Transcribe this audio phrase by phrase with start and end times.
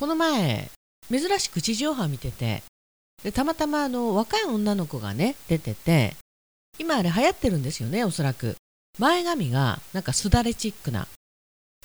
[0.00, 0.70] この前
[1.10, 2.62] 珍しく地上波見てて
[3.22, 6.16] でたまたまあの若い女の子がね出てて
[6.78, 8.56] 今あれ流行ってるんですよねおそらく。
[8.98, 11.06] 前髪がなんかすだれチックな。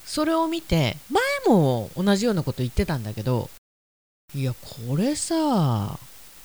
[0.06, 3.50] それを見て前も同じようなこと言ってたんだけど
[4.34, 6.00] いやこれさ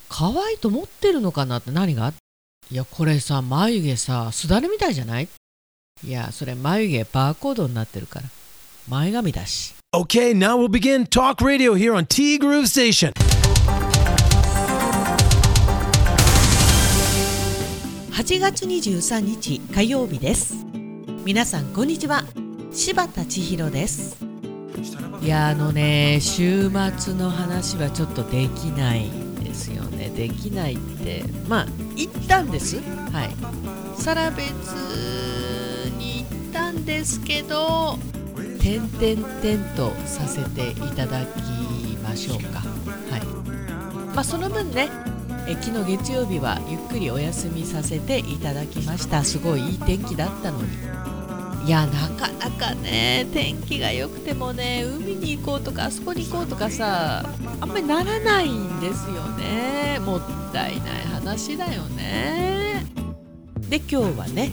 [0.09, 2.13] 可愛いと思ってるのかなって何が？
[2.69, 5.29] いやこれさ眉毛さすだれみたいじゃない？
[6.03, 8.27] いやそれ眉毛バーコードになってるから。
[8.89, 9.75] 前髪だし。
[9.93, 13.13] Okay, now we'll begin Talk Radio here on T Groove Station.
[18.13, 20.55] 8月23日火曜日です。
[21.25, 22.23] 皆さんこんにちは。
[22.71, 24.17] 柴田千尋です。
[25.23, 29.11] いやあのね週末の話はちょっとできない
[29.43, 30.11] ですよね。
[30.11, 31.25] できないって。
[31.49, 31.67] まあ
[31.97, 32.77] 行ったんです。
[33.11, 34.01] はい。
[34.01, 37.99] サラベツに行ったんですけど
[38.61, 42.61] 点々点とさせていただきましょうか。
[43.11, 43.21] はい。
[44.15, 44.89] まあその分ね
[45.49, 49.25] え昨日月曜日はゆっくりお休みさせていただきました。
[49.25, 50.69] すごいいい天気だったのに。
[51.67, 57.23] いやなかなかね天気が良くてもね海に行こうとかあそこに行こうとかさ
[57.61, 59.99] あんまりならないんですよね。
[60.01, 60.21] もっ
[60.53, 62.87] たいない話だよね。
[63.69, 64.51] で今日はね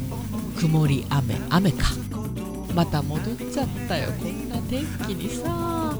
[0.59, 1.85] 曇り雨雨か。
[2.77, 4.11] また戻っちゃったよ。
[4.19, 5.97] こんな天気にさ。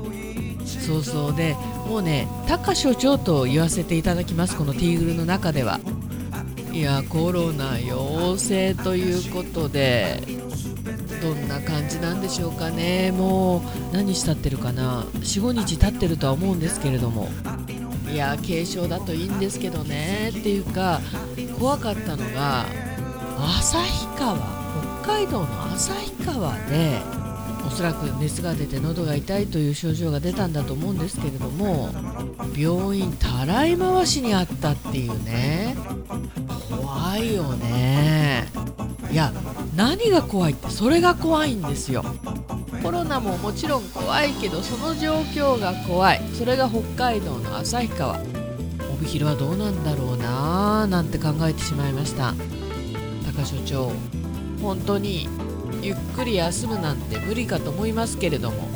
[0.64, 1.36] そうそう。
[1.36, 1.56] で
[1.88, 4.56] もうね高所長と言わせていただきます。
[4.56, 5.80] このティーグルの中では。
[6.72, 10.22] いやコロナ陽性ということで
[11.19, 13.12] どんな感じなんでしょうかね。
[13.12, 15.02] もう何日経ってるかな。
[15.16, 17.28] 45日経ってるとは思うんですけれども。
[18.14, 20.30] いや軽症だといいんですけどね。
[20.30, 21.02] っていうか
[21.58, 22.67] 怖かったのが
[23.36, 24.66] 旭川。
[25.08, 27.02] 海道の旭川で
[27.66, 31.89] おそらく熱が出て喉が痛いという症状が出たんだと思うんですけれども
[32.55, 35.75] 病院たらい回しにあったっていうね。
[36.69, 38.47] 怖いよね。
[39.12, 39.31] いや
[39.75, 42.03] 何が怖いってそれが怖いんですよ。
[42.84, 46.22] コロナももちろん怖いけどその状況が怖い。
[46.34, 48.19] それが北海道の旭川。
[49.00, 52.34] 帯広はどうなんだろうなーなんて考えてしまいました。
[53.25, 53.91] 高所長。
[54.62, 55.29] 本当に
[55.81, 58.68] ゆっくり休むなんて無理かと思いますけれども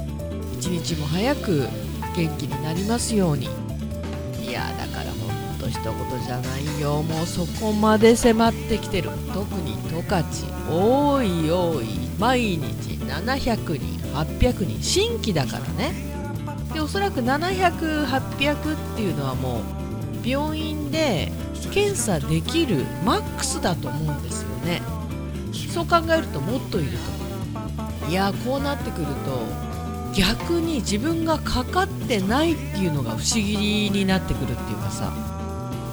[0.60, 1.68] 一日も早く
[2.16, 3.50] 元気になりますように。
[4.44, 7.02] いやだからほんと一言じゃないよ。
[7.02, 9.10] もうそこまで迫ってきてる。
[9.34, 10.24] 特に十勝
[10.70, 11.86] 多い多い。
[12.20, 14.84] 毎日700人800人。
[14.84, 15.94] 新規だからね。
[16.74, 19.62] でおそらく700800っていうのはも
[20.24, 21.32] う病院で
[21.72, 24.82] 検査できるマックスだと思うんですよね。
[25.74, 28.10] そう考えるともっといると。
[28.10, 29.72] いやこうなってくると
[30.14, 35.14] 逆に自分がかかってないっていうのが不思議になってくるっていうかさ。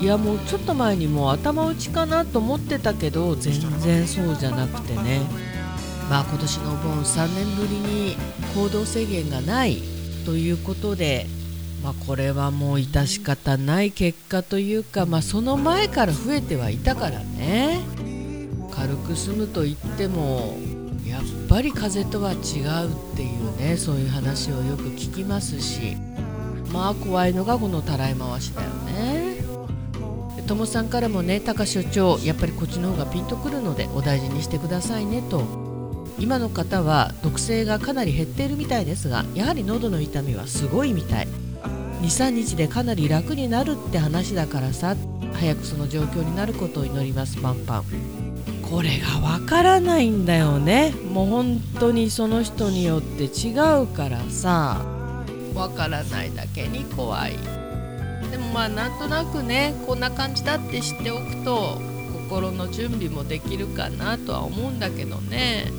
[0.01, 5.21] いやもうちょっと前にもう頭打ちかなと思ってたけど全然そうじゃなくてね。
[6.09, 8.17] まあ今年のお盆3年ぶりに
[8.55, 9.83] 行動制限がない
[10.25, 11.27] ということで
[11.83, 17.81] まあこれはもう致し方ない結果というかまあその前から増えてはいたからね。
[18.79, 20.57] 軽く済むと言っても
[21.05, 25.97] やっぱり風邪とは違うっていうねそういう話をよく聞きますし。
[26.73, 29.39] まあ怖いのがこのたらい回しだよね。
[30.47, 35.43] ともさんからもね高所長やっぱりこっちの方がピンとくるのでお大事にしてくださいねと。
[36.19, 41.29] 今の方は毒性がかなり減っているみたいですがやはり喉の痛みはすごいみたい。
[42.03, 44.95] 23日でかなり楽になるって話だからさ。
[45.39, 47.85] 早くその状況になることを祈りますパンパン。
[48.71, 50.93] これがわからないんだよね。
[51.11, 53.53] もう本当にその人によって違
[53.83, 54.85] うからさ。
[55.55, 57.33] わからないだけに怖い。
[58.31, 61.81] でもまあなんとなくねこんな感じだって知っておくと
[62.29, 65.73] 心の準備もできるかなとは思うんだけどね。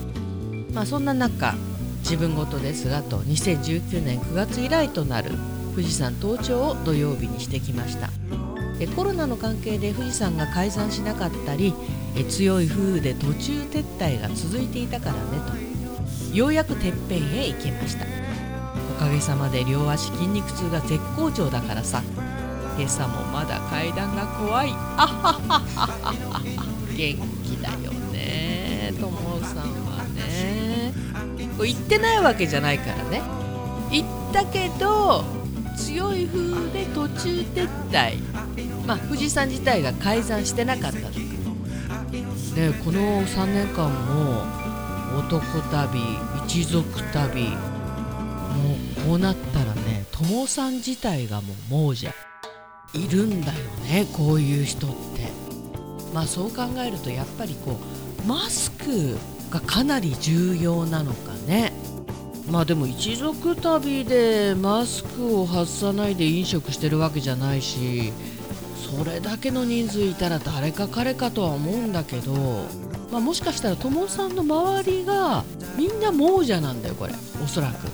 [0.73, 1.55] まあそんな中
[1.99, 5.31] 自分事ですがと2019年9月以来となる
[5.75, 8.09] 富士山登頂を土曜日にしてきました。
[8.79, 11.73] えコロナの関係で富士山が開山しなかったり
[12.15, 15.19] え強い風雨で途中撤退が続いていたからね
[16.31, 16.35] と。
[16.35, 18.05] ようやくてっぺんへ行けました。
[18.95, 22.03] おかげさまで両足筋肉痛が絶好調だからさ。
[22.77, 24.69] 今朝もまだ階段が怖い。
[24.69, 26.41] あははははは
[26.95, 30.93] 元気だよねともさんはね。
[31.57, 33.21] 行ってないわけじゃないからね。
[33.91, 35.25] 行ったけど
[35.75, 38.17] 強い風で途中撤退。
[38.85, 41.09] まあ富士山自体が改ざんしてなかった
[42.55, 44.43] でこの3年間も
[45.17, 45.41] 男
[45.71, 45.99] 旅
[46.45, 47.55] 一族旅も
[49.03, 52.13] うこうなったらね友さん自体がもう亡者。
[52.93, 54.95] いるんだよねこういう人って。
[56.13, 57.79] まあそう考えるとやっぱりこ
[58.23, 59.15] うマスク
[59.51, 61.71] がかなり重要なのかね。
[62.49, 68.11] まあでも一族旅でマスクを外さないで飲食してるわけじゃないし
[68.89, 72.33] それだけの人数いたら誰か彼かとは思うんだけど、
[73.11, 75.43] まあ、もしかしたら友さんの周りが
[75.77, 77.13] みんな亡者なんだよこれ。
[77.43, 77.85] おそらく、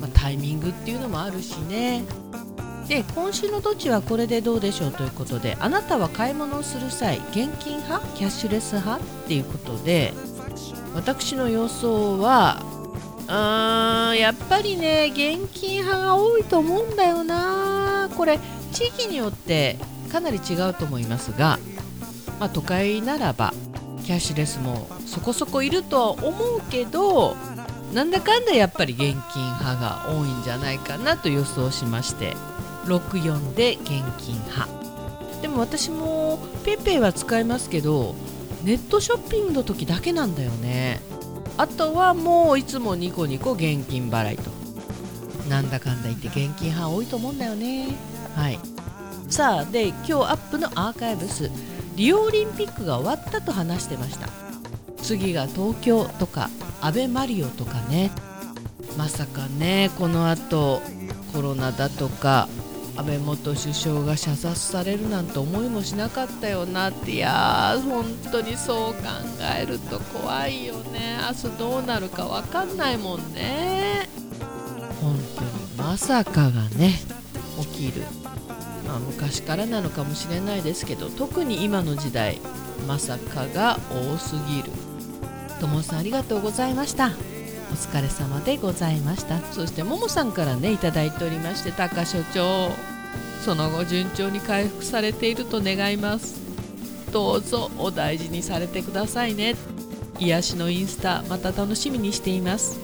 [0.00, 2.04] まあ、タイミングっていうのもあるしね。
[2.86, 8.04] で今週のどっちはこれでどうでしょうということであなたは買い物をする際現金派？
[8.16, 9.04] キャッシュレス派？
[9.04, 10.12] っていうことで
[10.94, 12.62] 私の予想は
[13.28, 18.10] うーんやっぱりね現金派が多いと思うんだよな。
[18.16, 18.40] これ
[18.72, 19.76] 地域によって
[20.10, 21.58] かなり違うと思いますが、
[22.38, 23.54] まあ、都会ならば
[24.04, 27.36] キャッシュレスもそこそこいるとは思うけど
[27.92, 32.34] なんだかんだやっぱり現金派が多いんじゃないかなと予想しまして
[32.84, 34.68] 64で現金派。
[35.42, 38.14] でも私も PayPay は使いますけど
[38.62, 41.00] ネットショッピングの時だけなんだよね。
[41.56, 44.50] あとはもういつもニコニコ現金払いと。
[45.48, 47.88] なんだかんだ言って現金派多いと思うんだよね。
[48.36, 48.58] はい。
[49.30, 51.50] さあで今日アップのアーカイブス
[51.94, 54.28] リオオリンピックが終わったと話してました。
[55.02, 56.50] 次が東京とか
[56.80, 58.10] アベマリオとかね。
[58.98, 60.82] まさかねこのあと
[61.32, 62.48] コロナだとか
[62.96, 67.12] 安倍元首相が射殺されるなんて思いもしなかったよなって。
[67.12, 69.00] いやー本当にそう考
[69.58, 71.16] えると怖いよね。
[71.44, 74.08] 明日どうなるか分かんないもんね。
[75.00, 76.94] 本当にまさかがね
[77.60, 78.02] 起きる。
[78.90, 82.40] まあ昔からなのかもしれないですけど特に今の時代
[82.88, 84.70] まさかが多すぎる。
[85.60, 87.08] ともさんありがとうございました。
[87.08, 89.38] お疲れ様でございました。
[89.52, 92.70] そしてももさんからねいただいておりまして高所長。
[93.44, 96.40] その後順調に回復されていると願います。
[97.12, 99.54] どうぞお大事にされてくださいね。
[100.18, 102.80] 癒しのインスタまた楽しみにしています。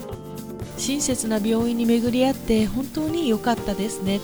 [0.78, 4.20] 親切な病院に巡り合って本当に良かったですね。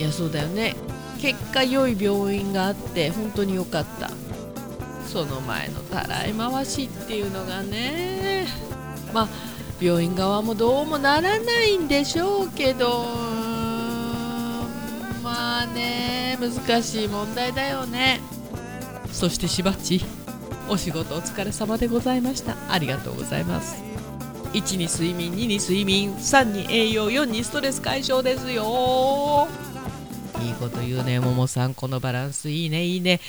[0.00, 0.76] いやそうだよね。
[1.20, 4.10] 結果良い病院があって本当に良かった。
[5.06, 8.46] その前のたらい回しっていうのがね。
[9.12, 9.28] まあ
[9.78, 13.04] 病院側もどうもならないんでしょうけど。
[15.22, 18.22] まあね難しい問題だよね。
[19.12, 20.02] そしてしばっち
[20.70, 22.56] お仕事お疲れ様でございました。
[22.70, 23.76] ありがとうございます。
[24.54, 29.46] 1に睡眠2に睡眠3に栄養4にストレス解消ですよ。
[30.40, 31.74] いいこと言うねももさん。
[31.74, 32.84] このバランスいいね。
[32.84, 33.20] いいね。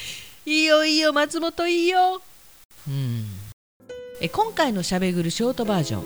[0.46, 1.14] いいよいいよ。
[1.14, 2.22] 松本いいよ。
[2.88, 3.26] うん。
[4.22, 6.04] え今回のしゃべぐるショートバージョン。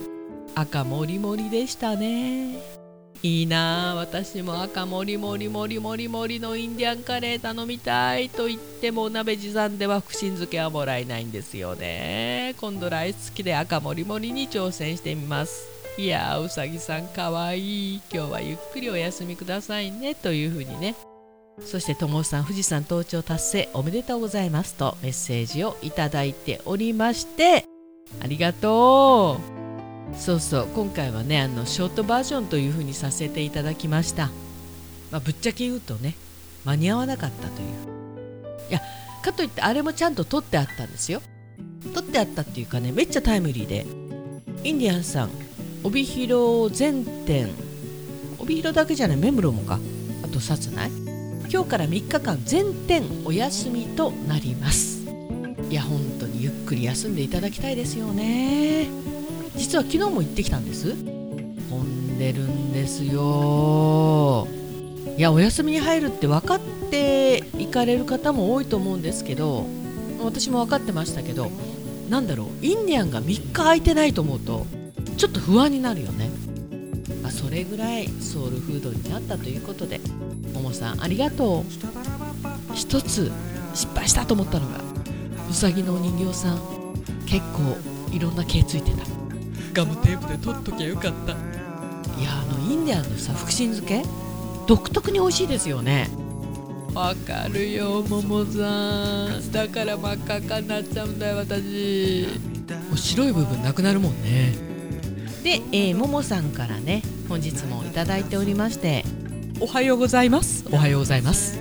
[0.55, 2.75] 赤もりもりでしたね。
[3.21, 12.55] いいなあ私も赤もりもりもりもりもりのインディアンカレー頼みたいと言ってもお鍋持参では福神漬けはもらえないんですよね。
[12.59, 15.74] 今度ライス付きで赤もりもりに挑戦してみます。
[15.97, 17.95] いやうさぎさんかわい。
[17.95, 20.13] い今日はゆっくりお休みくださいね。
[20.13, 20.93] というふうにね。
[21.61, 27.63] そしてともさん富士山登頂達成おめでとうございますとメッセージをいただいておりまして。
[28.21, 29.39] ありがと
[30.11, 30.15] う。
[30.17, 34.27] そうそう今回はねあのショートバージョンというふうにさせていただきました、
[35.11, 36.13] まあ、ぶっちゃけ言うとね
[36.63, 38.69] 間に合わなかったという。
[38.69, 38.81] いや
[39.23, 41.21] かといってあれもちゃんと撮ってあったんですよ。
[41.93, 43.85] 撮ってあったっていうかねめっちゃタイムリーで。
[44.63, 45.44] インディアンさん
[45.85, 47.51] 帯広全店。
[48.39, 49.79] 帯広だけじゃない目黒もか。
[50.23, 50.89] あと薩内
[51.47, 55.05] 今日から3日間全店お休みとなります。
[55.69, 58.87] いや本当にゆっくり休んでいただきたいですよね。
[59.55, 60.95] 実は昨日も行ってきたんです。
[61.69, 64.47] 混んでるんですよ。
[65.15, 69.67] いやお休みに入るって分かって行かれる方も多いと思うんですけど
[70.23, 71.51] 私も分かってましたけど
[72.09, 74.65] なんだろうインディアンが3日空いてないと思うと。
[75.17, 76.29] ちょっと不安になるよね、
[77.23, 79.99] まあ、それぐらいソウルフードになったということで
[80.53, 81.63] ももさんありがとう。
[82.73, 83.31] 一つ
[83.73, 84.79] 失敗したと思ったのが
[85.49, 86.59] うさぎのお人形さん。
[87.25, 87.77] 結構
[88.13, 89.03] いろんな毛ついてた。
[89.73, 91.31] ガムテープで取っときゃよかった。
[91.33, 91.35] い
[92.23, 94.03] やあのインディアンのさ福神漬け？
[94.67, 96.09] 独特に美味しいですよね。
[96.93, 99.51] わかるよももさん。
[99.51, 102.27] だから真っ赤っかになっちゃうんだよ私。
[102.95, 104.53] 白い部分なくなるもんね
[105.45, 109.05] で、えー、ももさんからね本日もいただいておりまして。
[109.61, 110.65] おはようございます。
[110.71, 111.59] おはようございます。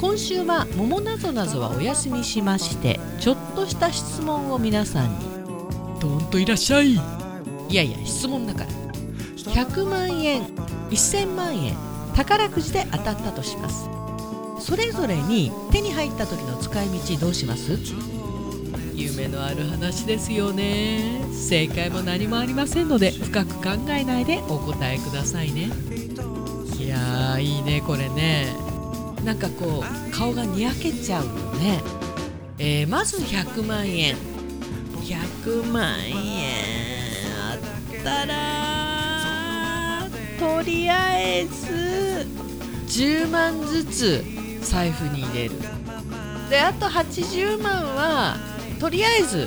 [0.00, 5.16] 今週は「桃なぞなぞ」はお休みしましてちょっとした質問を皆さんに。
[6.00, 6.94] どんといらっしゃい。
[6.94, 6.98] い
[7.70, 8.66] やいや質問だから。
[9.36, 10.44] 100万円
[10.90, 11.76] 1000万円
[12.16, 13.90] 宝くじで当たったとします。
[14.58, 17.78] それぞれに手に入った時の使い道どうします？
[19.02, 21.20] 夢のある話ですよね。
[21.32, 25.70] 正解も何もありませんので深く考えないでお答えくださいね。
[26.78, 28.54] いやーいいねこれね。
[29.24, 31.80] なんかこう顔がにやけちゃうよね、
[32.58, 34.16] えー、まず100万円。
[35.02, 36.54] 100万円
[37.40, 37.60] あっ
[38.04, 42.26] たらとりあえず
[42.86, 44.24] 10万ずつ
[44.62, 45.54] 財布に入れる。
[46.50, 48.36] であと80万は
[48.82, 49.46] とりあえず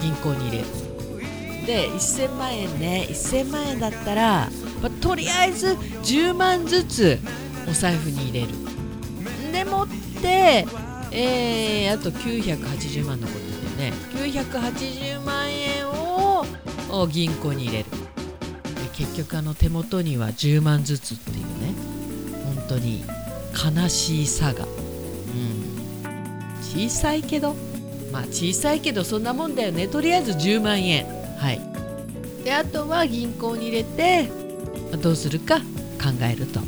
[0.00, 0.62] 銀行に入れ。
[0.62, 3.08] るで1000万円ね。
[3.10, 4.48] 1000万円だったら、
[4.80, 5.72] まあ、とりあえず
[6.04, 7.18] 10万ずつ
[7.68, 8.52] お財布に入れる。
[9.50, 9.88] でもっ
[10.22, 10.68] て、
[11.10, 13.40] えー、あと980万残って
[13.70, 13.92] てね。
[14.14, 16.46] 980万円を
[17.08, 17.90] 銀行に入れる。
[17.90, 17.96] で
[18.94, 21.74] 結局あの手元には10万ずつっていうね。
[22.44, 23.04] 本当に
[23.52, 25.82] 悲しいさが、うん、
[26.62, 27.75] 小さいけど。
[28.16, 29.88] まあ小さいけどそんなもんだよね。
[29.88, 31.04] とりあえず10万円。
[31.36, 31.60] はい。
[32.42, 34.30] であとは銀行に入れて
[35.02, 35.64] どうするか考
[36.22, 36.60] えると。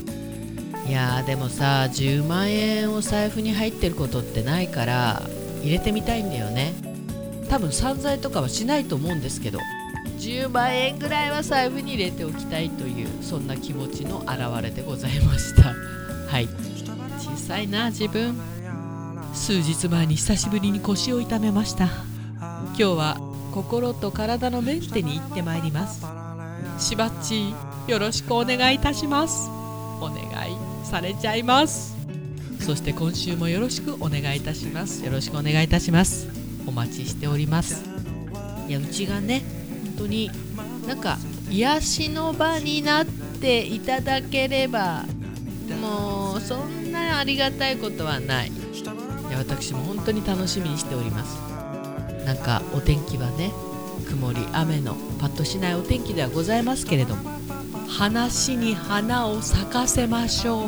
[0.87, 5.23] いやでもさ10万円お財布に入ってることってないから
[5.63, 6.75] 入れてみたいんだよね。
[7.49, 9.59] 多分散財とかはしないと思うんですけど。
[10.19, 15.73] 10万円ぐらいは財布に入れておきたいというそんな気持ちの表れでございました。
[16.29, 16.49] はい。
[17.19, 18.58] 小さいな自分。
[19.39, 21.89] 数日前に久しぶりに腰を痛めました。
[22.39, 23.17] 今日は
[23.55, 26.05] 心と体のメンテに行ってまいります。
[26.79, 27.55] しばっち
[27.87, 29.49] よろしくお願いいたします。
[30.01, 31.97] お願いされちゃいます。
[32.61, 35.03] そして今週もよろしくお願いいたします。
[35.03, 36.29] よろしくお願いいたします。
[36.67, 37.85] お待ちしております。
[38.69, 39.43] いやうちがね
[39.97, 40.31] 本当に
[40.87, 41.17] なんか
[41.49, 45.07] 癒しの場になっていただければ
[45.81, 48.49] もうそんなありがたいことはない。
[48.49, 48.58] い
[49.33, 51.37] や私も本当に楽しみにしております。
[52.25, 53.53] なんかお天気はね
[54.07, 57.31] 曇り雨のパッとしないお天気ではございますけれども
[57.89, 60.61] 話に花を咲かせましょ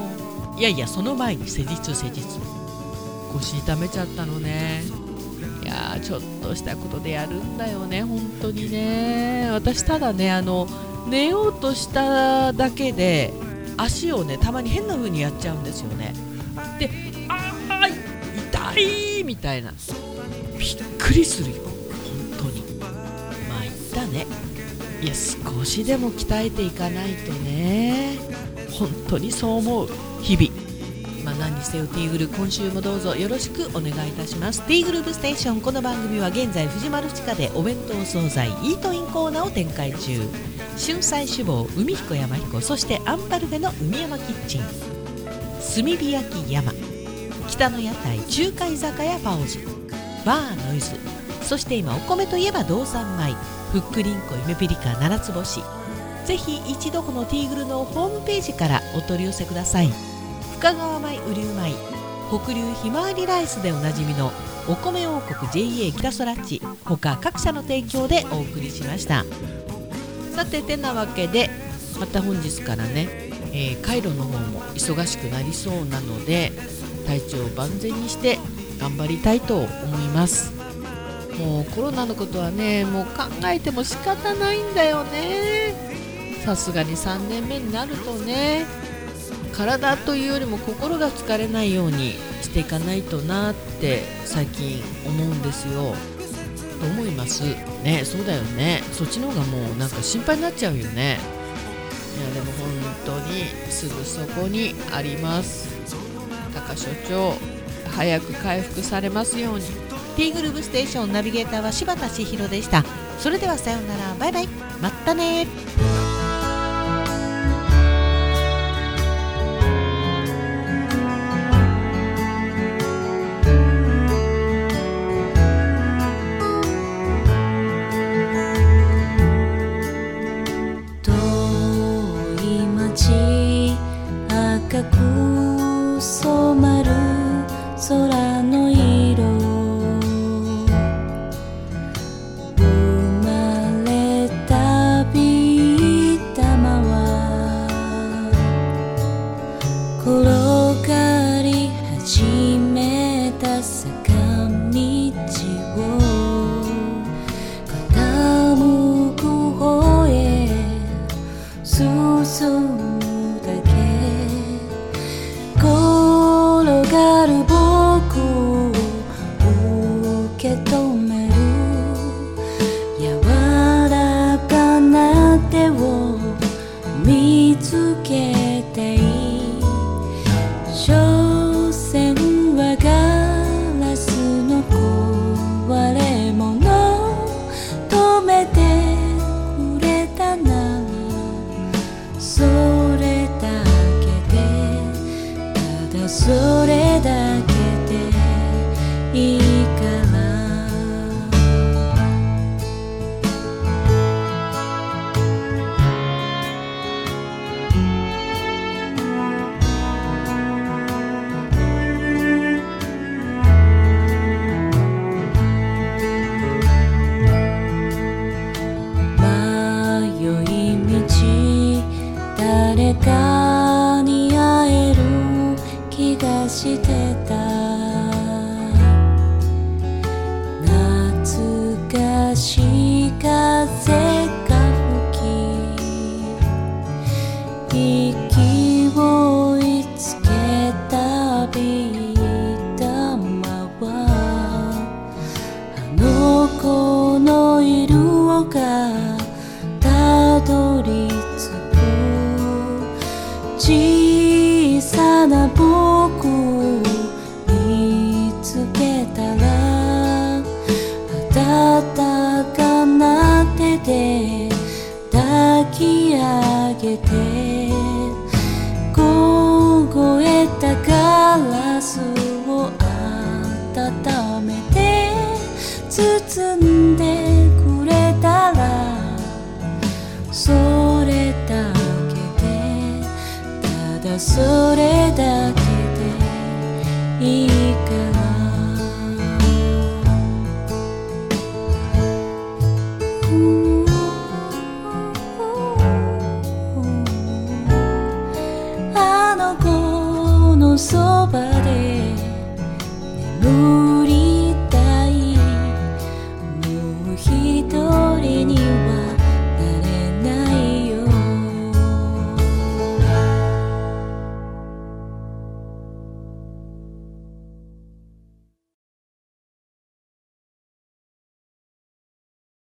[0.56, 0.60] う。
[0.60, 2.26] いやいやその前に施術施術。
[3.32, 4.82] 腰痛めちゃったのね。
[5.62, 9.50] いやちょっとしたことでやるんだよね本当にね。
[9.52, 10.66] 私ただねあの
[11.08, 13.32] 寝ようとしただけで
[13.76, 16.14] 足をねたまに変な風にやっちゃうんですよね。
[19.20, 19.72] いみたいな。
[20.58, 21.56] びっくりするよ。
[21.62, 21.72] 本
[22.38, 22.62] 当に。
[22.80, 24.26] まあ言ったね。
[25.00, 28.18] いや少しでも鍛えていかないとね。
[28.70, 29.88] 本当にそう思う。
[30.22, 30.70] 日々。
[31.24, 33.14] まあ、何にせよティーグル今週もどうぞ。
[33.14, 34.62] よろしくお願いいたします。
[34.66, 40.20] ティーグループステーションこの番組は現在藤丸地下でお弁当惣菜イートインコーナーを展開中。
[40.78, 44.62] 春菜志望海彦山彦そしてアンパルフェの海山キッチン。
[44.62, 46.89] 炭火焼き山。
[47.60, 49.58] 北の屋台中華居酒屋パオズ
[50.24, 50.96] バーノイズ。
[51.42, 53.34] そして今お米といえば道産米。
[53.70, 55.60] ふっくりんこ夢ピリカ七つ星。
[56.24, 59.90] ぜひ一度このティーグルのホームページからお取り寄せください。
[60.56, 61.74] 深川米雨竜米。
[62.30, 64.32] 北流ひまわりライスでおなじみの
[64.66, 69.26] お米王国 JA 北空地他各社の提供でお送りしました。
[70.34, 71.50] さててなわけで
[72.00, 73.06] また本日からね、
[73.52, 76.52] えー、回路の方も忙しくなりそうなので
[77.10, 78.38] 体調を万全にして
[78.78, 79.68] 頑張りたいと思い
[80.10, 80.52] ます。
[81.40, 85.74] もうコロナのことはねもう考えても仕方ないんだよね。
[86.44, 88.64] さすがに3年目になるとね
[89.52, 92.12] 体というよりも心が疲れないように
[92.42, 95.94] していかないとなって最近思うんですよ。
[96.80, 97.42] と思います。
[97.82, 98.84] ねそうだよね。
[98.92, 101.18] そっちの方がもうなんか心配になっちゃうよね。
[102.18, 102.70] いやでも本
[103.04, 105.69] 当にすぐそこにあります。
[106.50, 107.34] 高所長
[107.96, 109.64] 早く回復されますように。
[110.16, 112.84] T グループステーションナビゲーターは柴田千尋でした。
[113.18, 114.14] それではさようなら。
[114.14, 114.48] バイバイ。
[114.80, 115.46] またね